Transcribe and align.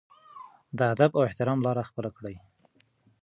د 0.77 0.79
ادب 0.93 1.11
او 1.17 1.21
احترام 1.29 1.59
لار 1.65 1.77
خپله 1.89 2.09
کړي. 2.17 2.35